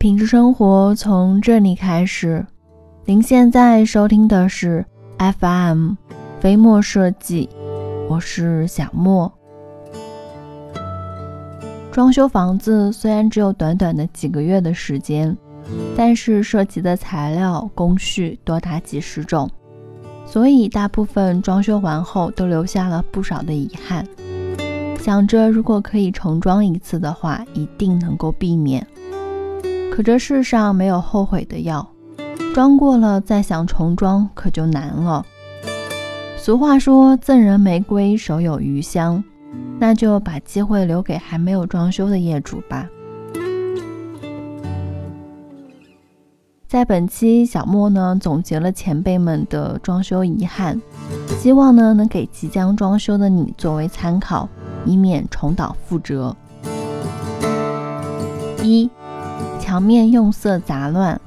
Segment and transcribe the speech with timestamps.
[0.00, 2.46] 品质生活从这里开始。
[3.04, 4.82] 您现在收听的是
[5.18, 5.92] FM
[6.40, 7.50] 飞墨设计，
[8.08, 9.30] 我是小莫。
[11.92, 15.36] 装修房子虽然只有短短的几个月的时间，
[15.94, 19.50] 但是涉及的材料工序多达几十种，
[20.24, 24.02] 所以大部分装修完后都留下了不少的遗憾。
[24.98, 28.86] 想着如果可以重装一次的话，一定能够避免。
[30.00, 31.86] 可这世上没有后悔的药，
[32.54, 35.26] 装过了再想重装可就难了。
[36.38, 39.22] 俗话说赠人玫瑰手有余香。
[39.78, 42.88] 那就把机会留给还没有装修的业主吧。
[46.66, 50.80] 在本期小莫呢总结了前辈们的装修遗憾，
[51.38, 54.48] 希望呢能给即将装修的你作为参考，
[54.86, 56.34] 以免重蹈覆辙。
[58.62, 58.90] 一，
[59.70, 61.20] 墙面用色杂乱。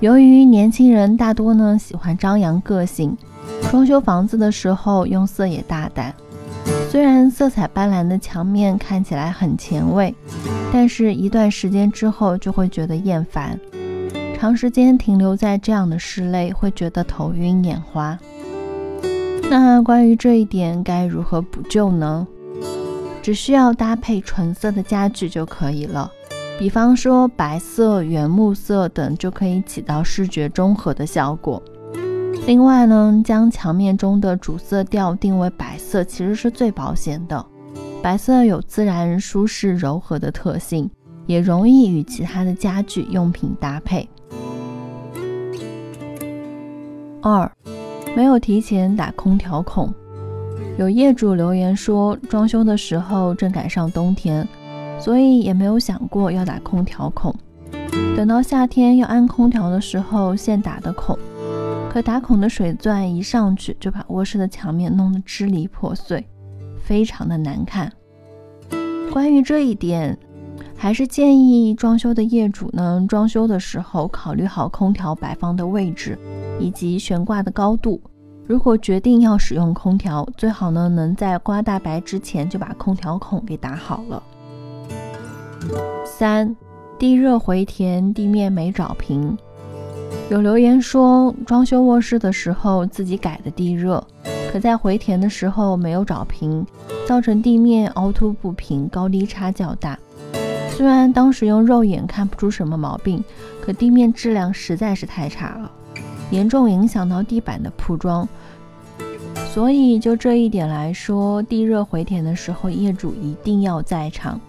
[0.00, 3.16] 由于年轻人大多呢喜欢张扬个性，
[3.70, 6.12] 装修房子的时候用色也大胆。
[6.90, 10.12] 虽然色彩斑斓的墙面看起来很前卫，
[10.72, 13.56] 但是一段时间之后就会觉得厌烦。
[14.36, 18.18] 长时间停留在这样的室内，会觉得头晕眼花。
[19.48, 22.26] 那关于这一点该如何补救呢？
[23.22, 26.10] 只需要搭配纯色的家具就可以了，
[26.58, 31.62] 比方说白色、原木色等，就可以起到视觉中和的效果。
[32.48, 37.46] 另外呢，将墙面中的主色调定为白色，其实是最保险的。
[38.02, 40.90] 白色有自然、舒适、柔和的特性，
[41.26, 44.08] 也容易与其他的家具用品搭配。
[47.22, 47.48] 二，
[48.16, 49.94] 没有提前打空调孔。
[50.76, 54.46] 有业主留言说，装修的时候正赶上冬天，
[54.98, 57.34] 所以也没有想过要打空调孔。
[58.16, 61.18] 等到夏天要安空调的时候，现打的孔。
[61.90, 66.26] 可打孔的水钻一上去，就把卧室的墙面弄得支离破碎，
[66.82, 67.90] 非常的难看。
[69.10, 70.16] 关于这一点，
[70.76, 76.18] 还是建议装修的业主呢，装修的时候考虑好空调摆放的位置
[76.60, 78.00] 以及悬挂的高度。
[78.46, 84.22] 如果决定要使用空调，最好呢能在刮大白之前就把空调孔给打好了。
[86.04, 86.54] 三，
[86.98, 89.36] 地热回填，地面没找平。
[90.30, 94.02] 有留言说，装修卧室的时候自己改的地热，
[94.52, 96.66] 可在回填的时候没有找平，
[97.06, 99.98] 造成地面凹凸不平，高低差较大。
[100.70, 103.22] 虽然当时用肉眼看不出什么毛病，
[103.60, 105.70] 可地面质量实在是太差了，
[106.30, 108.28] 严重影响到地板的铺装。
[109.52, 114.40] 所以就这一点来说，地热回填的时候，业主一定要在场，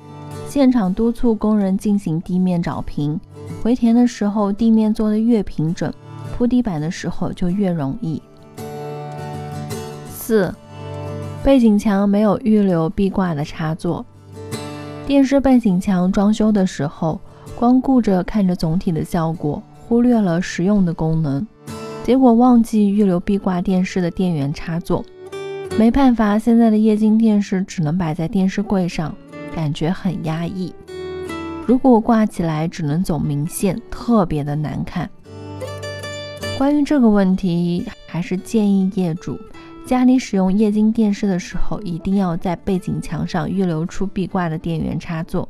[0.49, 3.19] 现场督促工人进行地面找平。
[3.61, 5.93] 回填的时候，地面做的越平整，
[6.35, 8.19] 铺地板的时候就越容易。
[10.09, 10.51] 四，
[11.43, 14.03] 背景墙没有预留壁挂的插座。
[15.05, 17.21] 电视背景墙装修的时候，
[17.55, 21.45] 光顾着看着总体的效果，忽略了实用的功能，
[22.03, 25.05] 结果忘记预留壁挂电视的电源插座。
[25.77, 29.15] 没办法，现在的液晶电视只能摆在电视柜上，
[29.55, 30.73] 感觉很压抑。
[31.65, 35.09] 如果挂起来只能走明线，特别的难看。
[36.57, 39.39] 关于这个问题，还是建议业主
[39.85, 45.47] 家里使用液晶电视的时候，一定要在背景墙上预留出壁挂的电源插座。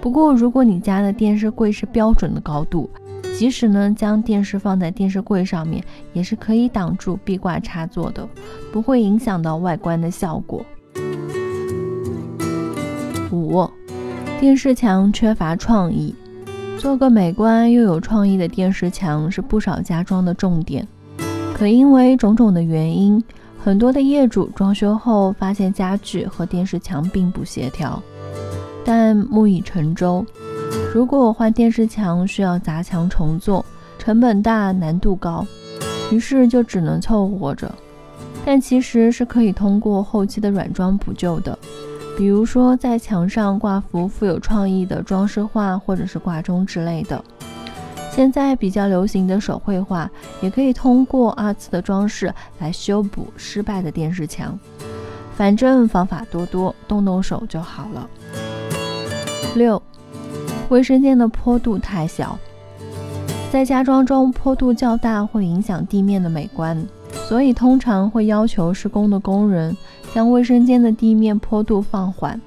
[0.00, 2.88] 不过，如果你家的电视柜是标准的高度，
[3.36, 8.26] 即使呢将电视放在电视柜上面，也是可以挡住壁挂插座的，
[8.72, 10.64] 不会影响到外观的效果。
[13.48, 13.68] 五。
[14.38, 16.14] 电视墙缺乏创意，
[16.78, 20.86] 做个美观又有创意的电视墙是不少家装的重点。
[21.54, 23.22] 可因为种种的原因，
[23.58, 28.00] 很多的业主装修后发现家具和电视墙并不协调。
[28.84, 30.24] 但木已成舟，
[30.94, 33.64] 如果换电视墙需要砸墙重做，
[33.98, 35.44] 成本大，难度高，
[36.12, 37.74] 于是就只能凑合着。
[38.44, 41.57] 但其实是可以通过后期的软装补救的。
[42.18, 47.24] 比如说，在墙上挂幅富有创意的装饰画，或者是挂钟之类的。
[48.10, 50.10] 现在比较流行的手绘画，
[50.40, 54.58] 也可以通过二次的装饰来修补失败的电视墙。
[55.36, 58.10] 反正方法多多，动动手就好了。
[59.54, 59.80] 六，
[60.70, 62.36] 卫生间的坡度太小，
[63.52, 66.84] 在家装中坡度较大会影响地面的美观，
[67.28, 69.76] 所以通常会要求施工的工人。
[70.18, 72.40] 将卫生间的地面坡度放缓，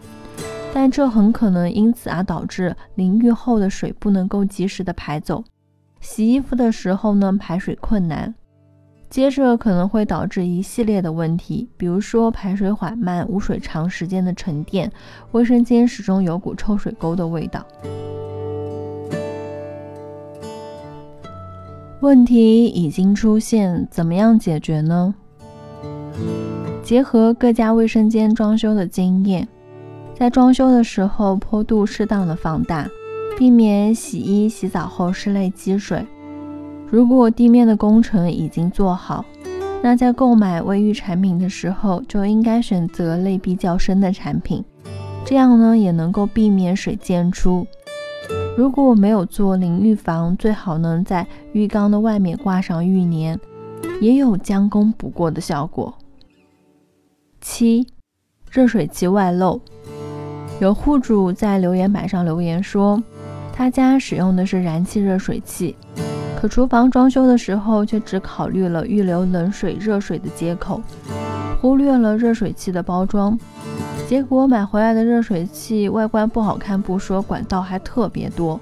[0.74, 5.42] 但这很可能因此而导致淋浴后的水不能够及时的排走，
[6.02, 8.36] 洗衣服的时候呢排水困难，
[9.10, 14.92] 接着可能会导致一系列的问题，比如说排水缓慢、污水长时间的沉淀、
[15.32, 17.66] 卫生间始终有股臭水沟的味道。
[22.02, 25.16] 问题已经出现，怎么样解决呢？
[26.92, 29.48] 结合各家卫生间装修的经验。
[30.14, 32.86] 在装修的时候，坡度适当的放大，
[33.38, 36.06] 避免洗衣洗澡后室内积水。
[36.90, 39.24] 如果地面的工程已经做好，
[39.82, 44.62] 那在购买卫浴产品的时候，就应该选择内壁较深的产品，
[45.24, 47.66] 这样呢也能够避免水溅出。
[48.58, 53.40] 如果没有做淋浴房，最好能在浴缸的外面挂上浴帘，
[54.02, 55.94] 也有将功补过的效果。
[57.42, 57.88] 七，
[58.52, 59.60] 热水器外漏。
[60.60, 63.02] 有户主在留言板上留言说，
[63.52, 65.76] 他家使用的是燃气热水器，
[66.40, 70.80] 可厨房装修的时候却只考虑了预留冷水、热水的接口，
[71.60, 73.38] 忽略了热水器的包装。
[74.08, 78.60] 结果买回来的热水器外观不好看不说，管道还特别多，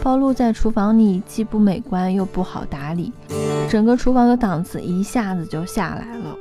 [0.00, 3.12] 暴露在厨房里既不美观又不好打理，
[3.68, 6.36] 整个厨房的档次一下子就下来了。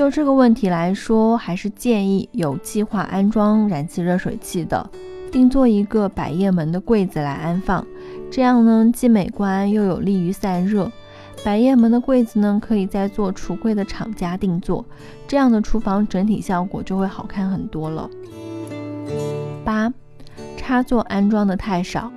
[0.00, 4.90] 就这个问题来说，还是建议有计划安装燃气热水器的，
[5.30, 7.86] 定做一个百叶门的柜子来安放，
[8.30, 10.90] 这样呢既美观又有利于散热。
[11.44, 14.82] 百叶门的柜子呢，可以在做橱柜的厂家定做，
[15.28, 18.08] 这样的厨房整体效果就会好看很多了。
[19.62, 19.92] 八，
[20.56, 22.10] 插座安装的太少，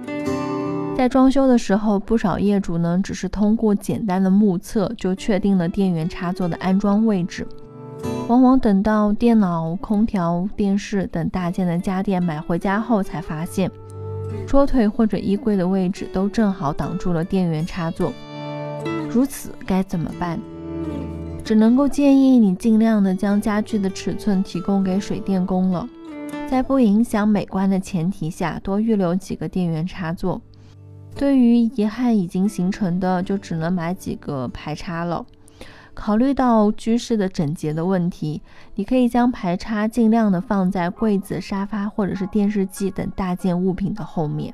[0.95, 7.45] 在装修的时候，不少业主呢只是通过简单的目测就确定了电源插座的安装位置。
[8.27, 13.69] 往往等到电脑、空调、电视等大件的家电买回家后，才发现
[14.47, 18.13] 桌腿或者衣柜的位置都正好挡住了电源插座。
[19.09, 20.39] 如此该怎么办？
[21.43, 25.87] 只能够建议你尽量的将家具的尺寸提供给水电工了，
[26.49, 30.41] 在不影响美观的前提下，多预留几个电源插座。
[31.15, 35.25] 对于遗憾已经形成的，就只能买几个排插了。
[35.93, 38.41] 考虑到居室的整洁的问题，
[38.75, 44.53] 你可以将排插尽量的放在柜子、沙发或者是电视机等大件物品的后面。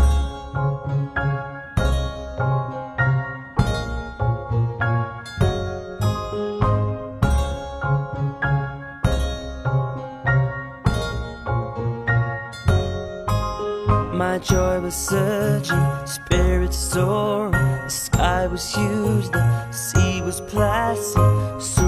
[14.41, 17.51] Joy was surging, spirits soaring.
[17.51, 21.80] The sky was huge, the sea was placid.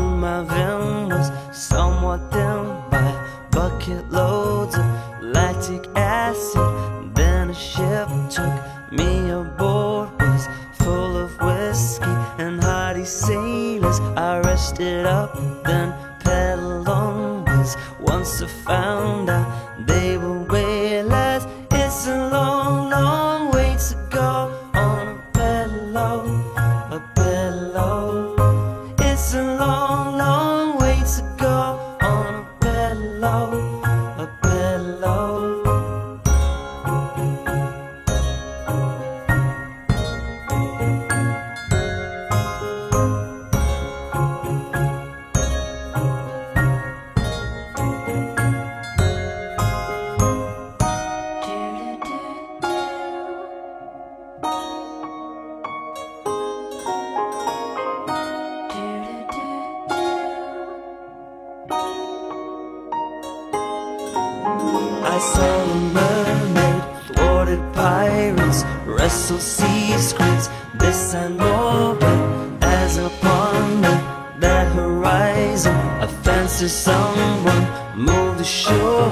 [68.85, 70.49] Wrestle squids.
[70.75, 73.93] This I know, but as upon me,
[74.39, 77.63] that horizon, a fancy someone
[77.95, 79.09] move the shore.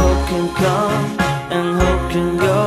[0.00, 1.04] Hope can come
[1.56, 2.62] and hope can go,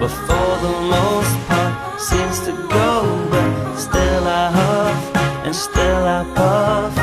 [0.00, 3.28] but for the most part seems to go.
[3.30, 5.16] But still I huff
[5.46, 6.99] and still I puff.